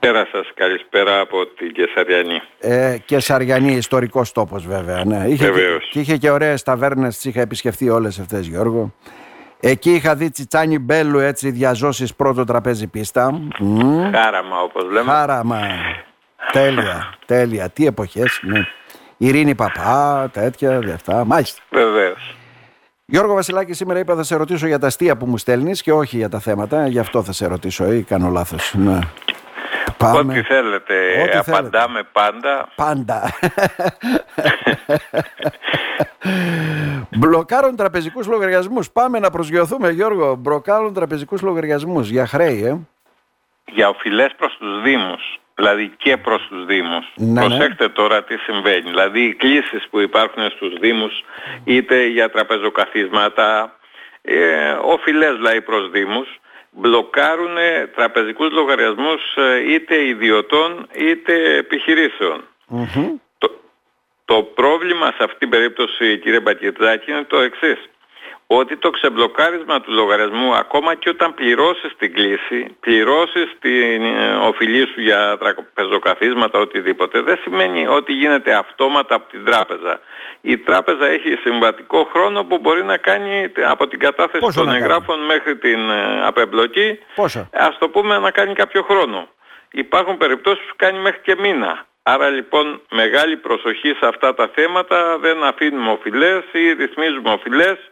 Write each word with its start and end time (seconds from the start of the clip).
Καλησπέρα 0.00 0.28
σας, 0.32 0.52
καλησπέρα 0.54 1.20
από 1.20 1.46
την 1.46 1.72
Κεσαριανή. 1.72 2.40
Ε, 2.60 2.96
Κεσαριανή, 3.04 3.72
ιστορικός 3.72 4.32
τόπος 4.32 4.66
βέβαια, 4.66 5.04
ναι. 5.04 5.24
Είχε, 5.28 5.44
Βεβαίως. 5.44 5.88
Και, 5.90 6.00
είχε 6.00 6.16
και 6.16 6.30
ωραίες 6.30 6.62
ταβέρνες, 6.62 7.14
τις 7.14 7.24
είχα 7.24 7.40
επισκεφθεί 7.40 7.88
όλες 7.88 8.18
αυτές 8.18 8.46
Γιώργο. 8.46 8.94
Εκεί 9.60 9.90
είχα 9.90 10.14
δει 10.14 10.30
Τσιτσάνι 10.30 10.78
Μπέλου 10.78 11.18
έτσι 11.18 11.50
διαζώσεις 11.50 12.14
πρώτο 12.14 12.44
τραπέζι 12.44 12.86
πίστα. 12.86 13.32
Μμμ. 13.58 14.10
Χάραμα 14.12 14.62
όπως 14.62 14.84
λέμε. 14.84 15.12
Χάραμα. 15.12 15.60
τέλεια, 16.52 17.14
τέλεια. 17.26 17.68
Τι 17.68 17.86
εποχές, 17.86 18.40
ναι. 18.42 18.66
Ειρήνη 19.16 19.54
Παπά, 19.54 20.30
τέτοια, 20.32 20.78
δε 20.78 20.92
αυτά. 20.92 21.24
Μάλιστα. 21.24 21.62
Βεβαίως. 21.70 22.36
Γιώργο 23.04 23.34
Βασιλάκη, 23.34 23.72
σήμερα 23.72 23.98
είπα 23.98 24.14
θα 24.14 24.22
σε 24.22 24.36
ρωτήσω 24.36 24.66
για 24.66 24.78
τα 24.78 24.86
αστεία 24.86 25.16
που 25.16 25.26
μου 25.26 25.38
στέλνεις 25.38 25.82
και 25.82 25.92
όχι 25.92 26.16
για 26.16 26.28
τα 26.28 26.38
θέματα. 26.38 26.86
Γι' 26.86 26.98
αυτό 26.98 27.22
θα 27.22 27.32
σε 27.32 27.46
ρωτήσω 27.46 27.92
ή 27.92 28.02
κάνω 28.02 28.28
λάθος. 28.28 28.74
Ναι. 28.76 28.98
Ό,τι 30.02 30.42
θέλετε, 30.42 30.94
Ό,τι 31.22 31.36
απαντάμε 31.36 32.02
πάντα. 32.12 32.68
Πάντα. 32.74 33.30
Μπλοκάρουν 37.16 37.76
τραπεζικούς 37.76 38.26
λογαριασμούς. 38.26 38.90
Πάμε 38.90 39.18
να 39.18 39.30
προσγειωθούμε 39.30 39.90
Γιώργο. 39.90 40.34
Μπλοκάρουν 40.34 40.94
τραπεζικούς 40.94 41.42
λογαριασμούς 41.42 42.08
για 42.08 42.26
χρέη, 42.26 42.64
ε. 42.64 42.78
Για 43.72 43.88
οφειλές 43.88 44.34
προς 44.36 44.56
τους 44.58 44.82
Δήμους. 44.82 45.40
Δηλαδή 45.54 45.92
και 45.96 46.16
προς 46.16 46.46
τους 46.48 46.64
Δήμους. 46.64 47.12
Ναι, 47.14 47.40
ναι. 47.40 47.46
Προσέξτε 47.46 47.88
τώρα 47.88 48.24
τι 48.24 48.36
συμβαίνει. 48.36 48.90
Δηλαδή 48.90 49.20
οι 49.20 49.34
κλήσεις 49.34 49.88
που 49.90 50.00
υπάρχουν 50.00 50.50
στους 50.50 50.78
Δήμους 50.80 51.24
είτε 51.64 52.06
για 52.06 52.30
τραπεζοκαθίσματα, 52.30 53.76
ε, 54.22 54.70
οφειλές 54.82 55.34
δηλαδή 55.36 55.60
προς 55.60 55.90
Δήμους, 55.90 56.39
μπλοκάρουν 56.70 57.56
τραπεζικούς 57.94 58.50
λογαριασμούς 58.50 59.36
ε, 59.36 59.72
είτε 59.72 60.04
ιδιωτών 60.04 60.86
είτε 60.92 61.56
επιχειρήσεων. 61.56 62.44
Μμμ. 62.66 63.16
Το, 63.38 63.50
το 64.24 64.42
πρόβλημα 64.42 65.06
σε 65.06 65.24
αυτήν 65.24 65.38
την 65.38 65.48
περίπτωση 65.48 66.18
κύριε 66.18 66.40
Μπακετζάκη 66.40 67.10
είναι 67.10 67.24
το 67.24 67.38
εξής. 67.38 67.88
Ότι 68.52 68.76
το 68.76 68.90
ξεμπλοκάρισμα 68.90 69.80
του 69.80 69.92
λογαριασμού 69.92 70.54
ακόμα 70.54 70.94
και 70.94 71.08
όταν 71.08 71.34
πληρώσεις 71.34 71.96
την 71.98 72.14
κλίση, 72.14 72.76
πληρώσεις 72.80 73.56
την 73.60 74.04
ε, 74.04 74.34
οφειλή 74.34 74.86
σου 74.86 75.00
για 75.00 75.38
τραπεζοκαθίσματα, 75.38 76.58
οτιδήποτε, 76.58 77.20
δεν 77.20 77.38
σημαίνει 77.42 77.86
ότι 77.86 78.12
γίνεται 78.12 78.54
αυτόματα 78.54 79.14
από 79.14 79.30
την 79.30 79.44
τράπεζα. 79.44 80.00
Η 80.40 80.58
τράπεζα 80.58 81.06
έχει 81.06 81.38
συμβατικό 81.42 82.08
χρόνο 82.12 82.44
που 82.44 82.58
μπορεί 82.58 82.84
να 82.84 82.96
κάνει 82.96 83.52
από 83.66 83.86
την 83.88 83.98
κατάθεση 83.98 84.38
Πόσο 84.38 84.58
των 84.58 84.66
να 84.66 84.72
κάνει; 84.72 84.84
εγγράφων 84.84 85.24
μέχρι 85.24 85.56
την 85.56 85.90
ε, 85.90 86.26
απεμπλοκή 86.26 86.98
Πόσο; 87.14 87.48
ας 87.52 87.78
το 87.78 87.88
πούμε 87.88 88.18
να 88.18 88.30
κάνει 88.30 88.54
κάποιο 88.54 88.82
χρόνο. 88.82 89.28
Υπάρχουν 89.70 90.16
περιπτώσεις 90.16 90.64
που 90.68 90.74
κάνει 90.76 90.98
μέχρι 90.98 91.20
και 91.22 91.36
μήνα. 91.38 91.86
Άρα 92.02 92.28
λοιπόν 92.28 92.80
μεγάλη 92.90 93.36
προσοχή 93.36 93.88
σε 93.88 94.06
αυτά 94.06 94.34
τα 94.34 94.50
θέματα, 94.54 95.18
δεν 95.18 95.44
αφήνουμε 95.44 95.90
οφειλές 95.90 96.42
ή 96.52 96.72
ρυθμίζουμε 96.72 97.30
οφειλές 97.30 97.89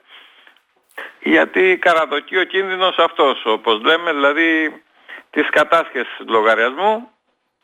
γιατί 1.21 1.79
καραδοκεί 1.81 2.37
ο 2.39 2.45
κίνδυνος 2.45 2.97
αυτός, 2.99 3.43
όπως 3.45 3.83
λέμε 3.83 4.13
δηλαδή 4.13 4.83
της 5.31 5.49
κατάσχεσης 5.51 6.17
του 6.19 6.33
λογαριασμού 6.33 7.09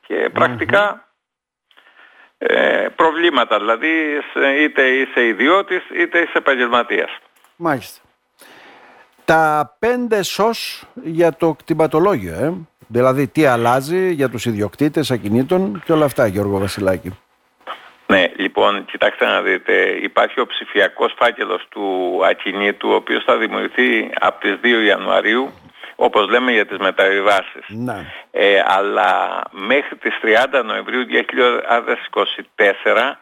και 0.06 0.30
πρακτικά 0.32 1.08
ε, 2.38 2.86
προβλήματα, 2.96 3.58
δηλαδή 3.58 3.88
σε- 4.32 4.54
είτε 4.62 4.82
είσαι 4.88 5.26
ιδιώτης 5.26 5.82
είτε 5.94 6.18
είσαι 6.18 6.32
επαγγελματίας. 6.38 7.10
Μάλιστα. 7.56 8.00
Τα 9.24 9.76
πέντε 9.78 10.22
σως 10.22 10.84
για 10.94 11.32
το 11.32 11.54
κτηματολόγιο, 11.54 12.34
ε. 12.34 12.52
Δηλαδή 12.86 13.26
τι 13.26 13.44
αλλάζει 13.46 14.12
για 14.12 14.28
τους 14.28 14.44
ιδιοκτήτες 14.46 15.10
ακινήτων 15.10 15.82
και 15.84 15.92
όλα 15.92 16.04
αυτά, 16.04 16.26
Γιώργο 16.26 16.58
Βασιλάκη. 16.58 17.18
Ναι, 18.06 18.24
λοιπόν, 18.56 18.84
κοιτάξτε 18.84 19.26
να 19.26 19.42
δείτε, 19.42 19.98
υπάρχει 20.02 20.40
ο 20.40 20.46
ψηφιακός 20.46 21.14
φάκελος 21.18 21.66
του 21.68 22.20
ακινήτου, 22.24 22.88
ο 22.90 22.94
οποίος 22.94 23.24
θα 23.24 23.36
δημιουργηθεί 23.36 24.10
από 24.20 24.40
τις 24.40 24.58
2 24.62 24.82
Ιανουαρίου, 24.86 25.52
όπως 25.94 26.28
λέμε 26.28 26.52
για 26.52 26.66
τις 26.66 26.78
μεταβιβάσεις. 26.78 27.64
Να. 27.68 28.04
Ε, 28.30 28.62
αλλά 28.66 29.40
μέχρι 29.50 29.96
τις 29.96 30.18
30 30.22 30.62
Νοεμβρίου 30.64 31.04
2024 31.04 33.18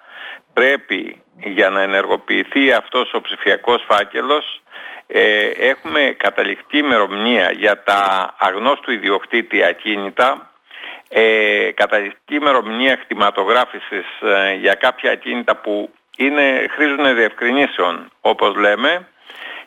πρέπει 0.52 1.22
για 1.36 1.70
να 1.70 1.82
ενεργοποιηθεί 1.82 2.72
αυτός 2.72 3.14
ο 3.14 3.20
ψηφιακός 3.20 3.84
φάκελος 3.88 4.62
ε, 5.06 5.46
έχουμε 5.46 6.14
καταληκτή 6.16 6.78
ημερομηνία 6.78 7.50
για 7.50 7.82
τα 7.82 8.34
αγνώστου 8.38 8.90
ιδιοκτήτη 8.90 9.64
ακίνητα 9.64 10.51
ε, 11.14 11.70
καταληκτή 11.74 12.34
ημερομηνία 12.34 12.94
κτηματογράφησης 12.96 14.06
ε, 14.20 14.54
για 14.54 14.74
κάποια 14.74 15.10
ακίνητα 15.10 15.56
που 15.56 15.90
είναι, 16.16 16.66
χρήζουν 16.70 17.14
διευκρινήσεων 17.14 18.10
όπως 18.20 18.56
λέμε 18.56 19.08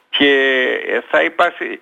και 0.09 1.03
θα 1.09 1.21
υπάρχει 1.21 1.81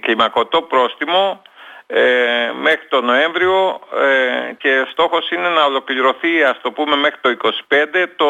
κλιμακωτό 0.00 0.62
πρόστιμο 0.62 1.42
ε, 1.86 2.50
μέχρι 2.60 2.86
το 2.88 3.00
Νοέμβριο 3.00 3.80
ε, 3.94 4.52
και 4.52 4.86
στόχος 4.90 5.30
είναι 5.30 5.48
να 5.48 5.64
ολοκληρωθεί 5.64 6.42
ας 6.42 6.60
το 6.62 6.72
πούμε 6.72 6.96
μέχρι 6.96 7.18
το 7.20 7.36
25 7.68 8.06
το 8.16 8.26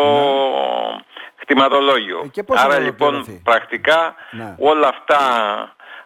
κτηματολόγιο. 1.37 2.23
Ε, 2.25 2.29
και 2.29 2.43
πώς 2.43 2.61
θα 2.61 2.67
Άρα 2.67 2.77
ολοκληρωθεί; 2.77 3.31
λοιπόν 3.31 3.43
πρακτικά 3.45 4.15
Ναι. 4.31 4.55
όλα 4.59 4.89
αυτά 4.89 5.19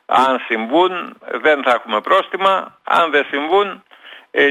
αν 0.06 0.41
συμβούν 0.47 1.16
δεν 1.42 1.62
θα 1.62 1.70
έχουμε 1.70 2.00
πρόστιμα, 2.00 2.78
αν 2.84 3.10
δεν 3.10 3.24
συμβούν 3.30 3.66
ε, 3.69 3.91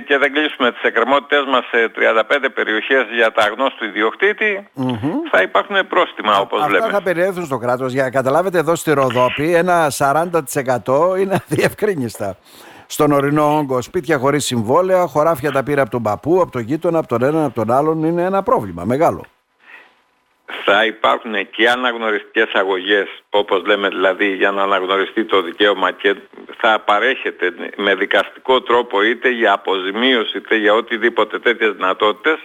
και 0.07 0.17
δεν 0.17 0.33
κλείσουμε 0.33 0.71
τις 0.71 0.81
εκκρεμότητες 0.81 1.43
μας 1.51 1.65
σε 1.65 1.91
35 1.95 2.49
περιοχές 2.53 3.03
για 3.15 3.31
τα 3.31 3.43
αγνώστου 3.43 3.85
ιδιοκτήτη 3.85 4.67
Μμμ. 4.73 5.11
θα 5.31 5.41
υπάρχουν 5.41 5.87
πρόστιμα 5.87 6.39
όπως 6.39 6.61
Αυτά 6.61 6.71
λέμε. 6.71 6.91
θα 6.91 7.01
περιέλθουν 7.01 7.45
στο 7.45 7.57
κράτος. 7.57 7.93
Για 7.93 8.03
να 8.03 8.09
καταλάβετε 8.09 8.57
εδώ 8.57 8.75
στη 8.75 8.93
Ροδόπη 8.93 9.53
ένα 9.53 9.91
40% 9.97 11.19
είναι 11.19 11.35
αδιευκρίνηστα. 11.49 12.37
Στον 12.85 13.11
ορεινό 13.11 13.57
όγκο, 13.57 13.81
σπίτια 13.81 14.17
χωρίς 14.17 14.45
συμβόλαια, 14.45 15.07
χωράφια 15.07 15.51
τα 15.51 15.63
πήρε 15.63 15.81
από 15.81 15.89
τον 15.89 16.01
παππού, 16.03 16.41
από 16.41 16.51
τον 16.51 16.61
γείτονα, 16.61 16.99
από 16.99 17.07
τον 17.07 17.23
έναν, 17.23 17.43
από 17.43 17.53
τον 17.53 17.71
άλλον. 17.71 18.03
Είναι 18.03 18.23
ένα 18.23 18.43
πρόβλημα 18.43 18.83
μεγάλο. 18.85 19.23
Θα 20.65 20.85
υπάρχουν 20.85 21.49
και 21.49 21.69
αναγνωριστικές 21.69 22.49
αγωγές 22.53 23.07
όπως 23.29 23.65
λέμε 23.65 23.87
δηλαδή 23.87 24.35
για 24.35 24.51
να 24.51 24.61
αναγνωριστεί 24.63 25.25
το 25.25 25.41
δικαίωμα 25.41 25.91
και 25.91 26.15
θα 26.57 26.79
παρέχεται 26.79 27.53
με 27.77 27.95
δικαστικό 27.95 28.61
τρόπο 28.61 29.03
είτε 29.03 29.29
για 29.29 29.53
αποζημίωση 29.53 30.37
είτε 30.37 30.55
για 30.55 30.73
οτιδήποτε 30.73 31.39
τέτοιες 31.39 31.71
δυνατότητες 31.71 32.37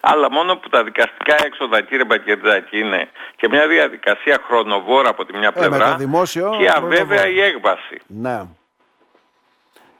αλλά 0.00 0.30
μόνο 0.30 0.56
που 0.56 0.68
τα 0.68 0.84
δικαστικά 0.84 1.34
έξοδα 1.44 1.80
κύριε 1.80 2.04
Μπακετζάκη 2.04 2.78
είναι 2.78 3.08
και 3.36 3.48
μια 3.50 3.66
διαδικασία 3.68 4.38
χρονοβόρα 4.46 5.08
από 5.08 5.24
τη 5.24 5.36
μια 5.36 5.52
Ε, 5.54 5.60
με 5.60 5.66
πλευρά 5.66 5.90
το 5.90 5.96
δημόσιο 5.96 6.56
και 6.58 6.70
αβέβαια 6.74 7.04
χρονοβόρα. 7.04 7.28
η 7.28 7.40
έκβαση. 7.40 7.98
Ναι. 8.06 8.42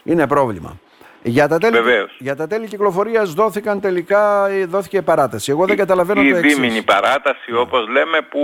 Είναι 0.03 0.27
πρόβλημα. 0.27 0.79
Για 1.23 1.49
τα, 1.49 1.59
τέλη, 1.59 1.77
Βεβαίως. 1.77 2.17
για 2.19 2.37
τα 2.37 2.47
τέλη 2.47 2.67
κυκλοφορίας 2.67 3.33
δόθηκαν 3.33 3.81
τελικά, 3.81 4.49
ε, 4.49 4.65
δόθηκε 4.65 5.03
παράταση. 5.03 5.51
Εγώ 5.51 5.67
δεν 5.67 5.77
καταλαβαίνω 5.77 6.23
η 6.23 6.31
το 6.31 6.37
εξής. 6.37 6.55
δίμηνη 6.55 6.83
παράταση 6.83 7.53
όπως 7.55 7.89
λέμε 7.89 8.21
που 8.31 8.41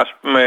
ας 0.00 0.14
πούμε 0.20 0.42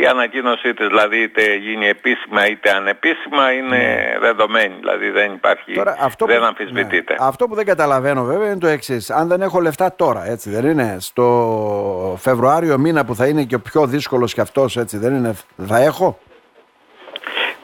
η 0.00 0.06
ανακοίνωσή 0.06 0.74
της 0.74 0.86
δηλαδή 0.86 1.22
είτε 1.22 1.54
γίνει 1.56 1.86
επίσημα 1.86 2.46
είτε 2.48 2.70
ανεπίσημα 2.70 3.52
είναι 3.52 4.06
δεδομένη 4.20 4.74
δηλαδή 4.80 5.10
δεν 5.10 5.32
υπάρχει, 5.32 5.70
Ναι. 5.70 5.76
Τώρα, 5.76 5.96
αυτό 6.00 6.26
δεν 6.26 6.38
που, 6.38 6.44
αμφισβητείται. 6.44 7.12
ναι. 7.18 7.26
Αυτό 7.26 7.46
που 7.46 7.54
δεν 7.54 7.64
καταλαβαίνω 7.64 8.24
βέβαια 8.24 8.46
είναι 8.46 8.58
το 8.58 8.66
εξής. 8.66 9.10
Αν 9.10 9.28
δεν 9.28 9.42
έχω 9.42 9.60
λεφτά 9.60 9.94
τώρα, 9.96 10.26
έτσι 10.30 10.50
δεν 10.50 10.64
είναι, 10.66 10.96
στο 11.00 12.16
Φεβρουάριο 12.20 12.78
μήνα 12.78 13.04
που 13.04 13.14
θα 13.14 13.26
είναι 13.26 13.42
και 13.44 13.54
ο 13.54 13.60
πιο 13.60 13.86
δύσκολος 13.86 14.34
κι 14.34 14.40
αυτός, 14.40 14.76
έτσι 14.76 14.98
δεν 14.98 15.14
είναι, 15.16 15.34
θα 15.66 15.78
έχω; 15.78 16.18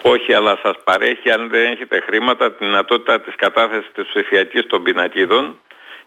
Όχι, 0.03 0.33
αλλά 0.33 0.59
σας 0.63 0.75
παρέχει 0.85 1.31
αν 1.31 1.49
δεν 1.49 1.73
έχετε 1.73 2.01
χρήματα 2.01 2.53
τη 2.53 2.65
δυνατότητα 2.65 3.21
της 3.21 3.35
κατάθεσης 3.37 3.91
της 3.95 4.07
ψηφιακής 4.07 4.67
των 4.67 4.83
πινακίδων 4.83 5.59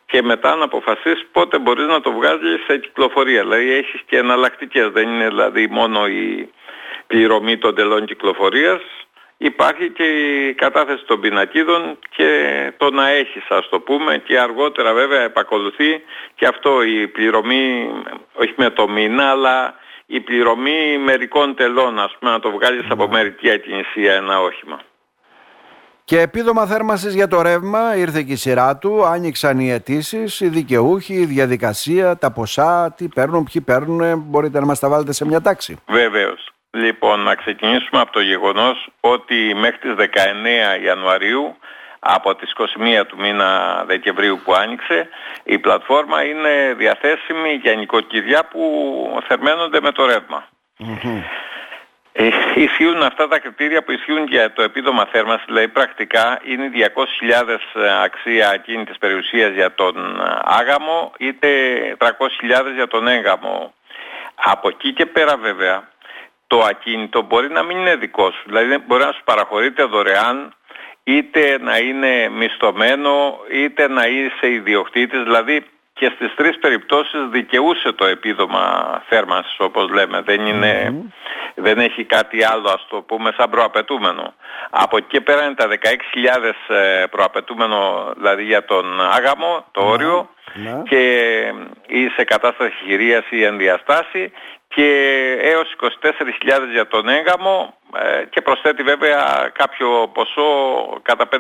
και 0.06 0.21
μετά 0.21 0.56
να 0.56 0.63
αποφασίσεις 0.63 1.25
πότε 1.31 1.59
μπορείς 1.59 1.88
να 1.88 2.01
το 2.01 2.12
βγάλεις 2.12 2.63
σε 2.68 2.77
κυκλοφορία. 2.77 3.42
Δηλαδή 3.42 3.71
έχεις 3.71 4.01
και 4.06 4.18
εναλλακτικές, 4.18 4.89
δεν 4.89 5.07
είναι 5.07 5.27
δηλαδή 5.27 5.68
μόνο 5.68 6.07
η 6.07 6.50
πληρωμή 7.07 7.57
των 7.57 7.75
τελών 7.75 8.06
κυκλοφορίας. 8.06 8.81
Υπάρχει 9.38 9.89
και 9.89 10.03
η 10.03 10.53
κατάθεση 10.53 11.06
των 11.06 11.19
πινακίδων 11.19 12.00
και 12.15 12.30
το 12.77 12.92
να 12.92 13.09
έχεις 13.09 13.44
ας 13.50 13.69
το 13.69 13.80
πούμε 13.80 14.18
και 14.18 14.39
αργότερα 14.39 14.94
βέβαια 14.94 15.21
επακολουθεί 15.21 16.03
και 16.36 16.45
αυτό 16.47 16.83
η 16.83 17.07
πληρωμή 17.07 17.89
όχι 18.33 18.53
με 18.56 18.69
το 18.69 18.88
μήνα 18.88 19.30
αλλά 19.30 19.75
η 20.06 20.19
πληρωμή 20.19 20.98
μερικών 20.98 21.56
τελών 21.56 22.00
ας 22.00 22.16
πούμε 22.19 22.31
να 22.31 22.40
το 22.40 22.52
βγάλεις 22.52 22.86
από 22.90 23.07
μερική 23.07 23.50
ακινησία 23.50 24.13
ένα 24.13 24.42
όχημα. 24.42 24.81
Και 26.04 26.19
επίδομα 26.19 26.66
θέρμανσης 26.66 27.13
για 27.13 27.28
το 27.28 27.42
ρεύμα 27.42 27.96
ήρθε 27.96 28.24
και 28.24 28.31
η 28.31 28.36
σειρά 28.36 28.78
του, 28.78 29.06
άνοιξαν 29.06 29.60
οι 29.60 29.72
αιτήσεις, 29.72 30.40
οι 30.40 30.48
δικαιούχοι, 30.48 31.13
η 31.13 31.25
διαδικασία, 31.25 32.18
τα 32.18 32.31
ποσά, 32.31 32.94
τι 32.98 33.07
παίρνουν, 33.07 33.44
ποιοι 33.44 33.62
παίρνουν, 33.62 34.19
μπορείτε 34.19 34.60
να 34.60 34.66
μας 34.66 34.80
τα 34.80 34.90
βάλετε 34.90 35.13
σε 35.13 35.25
μια 35.25 35.42
τάξη. 35.42 35.78
Βέβαιως. 35.88 36.50
Λοιπόν, 36.72 37.19
να 37.19 37.36
ξεκινήσουμε 37.36 38.02
από 38.02 38.12
το 38.12 38.19
γεγονός 38.19 38.90
ότι 39.00 39.54
μέχρι 39.56 39.78
τις 39.78 39.94
19 39.96 40.84
Ιανουαρίου 40.84 41.56
από 42.07 42.36
τις 42.36 42.54
21 43.02 43.06
του 43.07 43.18
μήνα 43.18 43.84
Δεκεμβρίου 43.88 44.40
που 44.44 44.54
άνοιξε 44.54 45.10
η 45.44 45.60
πλατφόρμα 45.60 46.24
είναι 46.24 46.74
διαθέσιμη 46.78 47.54
για 47.54 47.75
νοικοκυριά 47.75 48.46
που 48.46 48.62
θερμαίνονται 49.28 49.81
με 49.81 49.92
το 49.92 50.06
ρεύμα. 50.06 50.48
Ε, 52.18 52.30
ισχύουν 52.56 53.04
αυτά 53.04 53.28
τα 53.28 53.40
κριτήρια 53.40 53.84
που 53.84 53.92
ισχύουν 53.92 54.28
για 54.28 54.54
το 54.54 54.62
επίδομα 54.62 55.06
θέρμανσης, 55.06 55.46
δηλαδή 55.46 55.68
πρακτικά 55.68 56.40
είναι 56.44 56.72
200.000 56.74 57.57
αξία 58.04 58.50
ακίνητης 58.50 58.98
περιουσίας 58.98 59.54
για 59.54 59.74
τον 59.74 59.96
άγαμο 60.44 61.12
είτε 61.18 61.50
300.000 62.00 62.10
για 62.75 62.88
τον 62.88 63.07
έγαμο. 63.07 63.74
Από 64.36 64.68
εκεί 64.68 64.94
και 64.94 65.06
πέρα 65.06 65.38
βέβαια 65.38 65.90
το 66.48 66.60
ακίνητο 66.60 67.22
μπορεί 67.22 67.50
να 67.50 67.63
μην 67.63 67.78
είναι 67.78 67.96
δικός 67.96 68.34
σου, 68.34 68.44
δηλαδή 68.46 68.78
μπορεί 68.78 69.04
να 69.04 69.12
σου 69.12 69.24
παραχωρείται 69.24 69.84
δωρεάν 69.84 70.54
είτε 71.07 71.57
να 71.62 71.78
είναι 71.78 72.30
μισθωμένο 72.30 73.40
είτε 73.52 73.88
να 73.88 74.07
είσαι 74.07 74.52
ιδιοκτήτης, 74.52 75.24
δηλαδή 75.24 75.66
και 75.94 76.12
στις 76.16 76.36
τρεις 76.36 76.60
περιπτώσεις 76.60 77.28
δικαιούσε 77.30 77.92
το 77.92 78.06
επίδομα 78.06 78.63
θέρμανσης 79.07 79.56
όπως 79.60 79.90
λέμε. 79.90 80.22
Δεν, 80.22 80.46
είναι, 80.46 80.94
δεν 81.56 81.80
έχει 81.80 82.04
κάτι 82.04 82.44
άλλο 82.44 82.69
ας 82.69 82.86
το 82.90 83.02
πούμε 83.02 83.34
σαν 83.38 83.50
προαπαιτούμενο. 83.50 84.34
Από 84.69 84.98
εκεί 84.98 85.07
και 85.10 85.22
πέρα 85.22 85.46
είναι 85.46 85.54
τα 85.54 85.68
16.000 85.68 86.75
ε, 86.75 87.06
προαπαιτούμενο 87.10 88.12
δηλαδή 88.18 88.44
για 88.44 88.66
τον 88.66 89.02
άγαμο, 89.02 89.66
το 89.72 89.81
όριο 89.81 90.30
ναι. 90.54 90.81
και 90.90 91.02
ή 91.88 92.07
σε 92.07 92.24
κατάσταση 92.24 92.74
χειρίας 92.86 93.24
ή 93.30 93.44
ενδιαστάση 93.44 94.31
και 94.68 94.88
έως 95.42 95.75
24.000 95.81 95.90
για 96.72 96.88
τον 96.88 97.10
έγαμο 97.10 97.74
ε, 97.84 97.84
και 98.30 98.42
προσθέτει 98.42 98.83
βέβαια 98.83 99.51
κάποιο 99.53 100.09
ποσό 100.13 100.42
κατά 101.01 101.27
5.000 101.31 101.38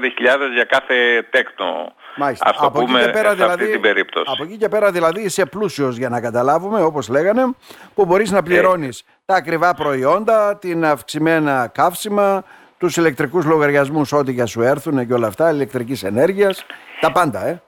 για 0.53 0.63
κάθε 0.63 1.27
τέκνο. 1.29 1.93
Μάλιστα. 2.15 2.49
Ας 2.49 2.57
το 2.57 2.65
από 2.65 2.79
πούμε 2.79 2.99
εκεί 2.99 3.05
και 3.05 3.11
πέρα, 3.11 3.29
σε 3.29 3.35
δηλαδή, 3.35 3.51
αυτή 3.51 3.71
την 3.71 3.81
περίπτωση. 3.81 4.25
Από 4.33 4.43
εκεί 4.43 4.57
και 4.57 4.69
πέρα 4.69 4.91
δηλαδή 4.91 5.21
είσαι 5.21 5.45
πλούσιος 5.45 5.97
για 5.97 6.09
να 6.09 6.21
καταλάβουμε 6.21 6.81
όπως 6.81 7.07
λέγανε 7.07 7.41
που 7.95 8.05
μπορείς 8.05 8.31
να 8.31 8.43
πληρώνεις 8.43 9.03
τα 9.25 9.35
ακριβά 9.35 9.73
προϊόντα, 9.73 10.57
την 10.57 10.85
αυξημένα 10.85 11.71
καύσιμα, 11.73 12.43
τους 12.77 12.97
ηλεκτρικούς 12.97 13.45
λογαριασμούς 13.45 14.11
ό,τι 14.11 14.31
για 14.31 14.45
σου 14.45 14.61
έρθουν 14.61 15.07
και 15.07 15.13
όλα 15.13 15.27
αυτά, 15.27 15.49
ηλεκτρικής 15.49 16.03
ενέργειας, 16.03 16.65
τα 16.99 17.11
πάντα 17.11 17.45
ε. 17.45 17.61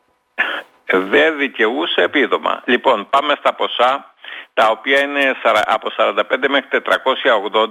Δεν 1.09 1.37
δικαιούσε 1.37 2.01
επίδομα. 2.01 2.61
Λοιπόν 2.65 3.07
πάμε 3.09 3.33
στα 3.39 3.53
ποσά 3.53 4.13
τα 4.57 4.67
οποία 4.69 5.01
είναι 5.01 5.35
από 5.65 5.89
45 5.97 6.47
μέχρι 6.47 6.81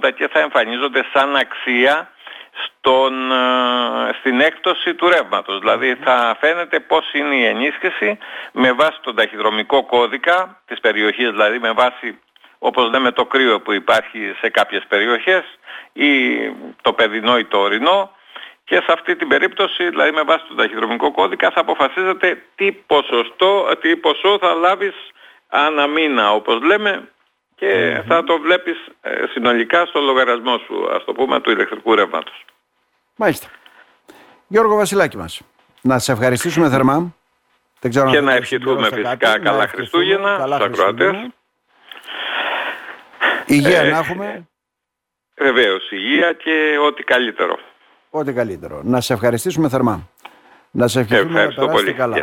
480 0.05 0.11
και 0.15 0.29
θα 0.29 0.41
εμφανίζονται 0.41 1.05
σαν 1.13 1.37
αξία 1.37 2.11
στον, 2.65 3.33
ε, 3.33 4.13
στην 4.19 4.41
έκπτωση 4.41 4.95
του 4.95 5.09
ρεύματος. 5.09 5.59
Δηλαδή 5.59 5.95
θα 6.05 6.37
φαίνεται 6.41 6.81
πώς 6.81 7.13
είναι 7.13 7.35
η 7.35 7.45
ενίσχυση 7.45 8.19
με 8.53 8.73
βάση 8.73 8.99
τον 9.01 9.17
ταχυδρομικό 9.17 9.85
κώδικα 9.85 10.63
της 10.67 10.81
περιοχής, 10.81 11.31
δηλαδή 11.31 11.59
με 11.59 11.73
βάση 11.73 12.19
όπως 12.59 12.91
λέμε 12.91 13.11
το 13.13 13.25
κρύο 13.25 13.61
που 13.61 13.73
υπάρχει 13.73 14.35
σε 14.41 14.49
κάποιες 14.49 14.85
περιοχές 14.89 15.45
ή 15.93 16.11
το 16.83 16.93
παιδινό 16.93 17.39
ή 17.39 17.45
το 17.45 17.59
ορεινό 17.59 18.11
και 18.65 18.75
σε 18.75 18.93
αυτή 18.93 19.17
την 19.17 19.29
περίπτωση, 19.29 19.89
δηλαδή 19.89 20.11
με 20.11 20.23
βάση 20.23 20.45
τον 20.49 20.57
ταχυδρομικό 20.57 21.11
κώδικα 21.13 21.51
θα 21.51 21.61
αποφασίζεται 21.61 22.43
τι 22.55 22.73
ποσοστό, 22.73 23.69
τι 23.81 23.97
ποσό 23.97 24.39
θα 24.41 24.55
λάβεις 24.55 24.95
ανά 25.49 25.87
μήνα 25.87 26.33
όπως 26.33 26.63
λέμε 26.63 27.09
και 27.55 28.03
θα 28.07 28.25
το 28.25 28.39
βλέπεις 28.39 28.77
ε, 29.01 29.11
συνολικά 29.33 29.87
στο 29.87 30.01
λογαριασμό 30.01 30.59
σου, 30.59 30.89
ας 30.95 31.05
το 31.05 31.13
πούμε, 31.13 31.41
του 31.41 31.51
ηλεκτρικού 31.51 31.95
ρεύματος. 31.95 32.45
Μάλιστα. 33.17 33.49
Γιώργο 34.47 34.77
Βασιλάκη 34.77 35.17
μας, 35.17 35.41
να 35.81 35.99
σε 35.99 36.13
ευχαριστήσουμε 36.13 36.69
θερμά. 36.69 37.15
Δεν 37.81 37.91
ξέρω 37.91 38.11
και 38.11 38.21
να 38.21 38.35
ευχηθούμε 38.35 38.89
φυσικά 38.93 39.39
καλά 39.39 39.69
Χριστούγεννα 39.69 40.39
στους 40.39 40.61
ακροατές. 40.61 41.15
Υγεία 43.47 43.81
ε, 43.81 43.91
να 43.91 43.99
έχουμε. 43.99 44.49
Βεβαίως, 45.37 45.91
υγεία 45.91 46.33
και 46.33 46.79
ό,τι 46.87 47.03
καλύτερο. 47.03 47.59
Ό,τι 48.11 48.33
καλύτερο. 48.33 48.81
Να 48.85 49.01
σε 49.01 49.13
ευχαριστήσουμε 49.13 49.69
θερμά. 49.69 50.09
Να 50.71 50.89
σε 50.89 51.01
ευχηθούμε 51.01 51.55
να 51.57 51.69
πολύ. 51.69 51.93
καλά. 51.93 52.23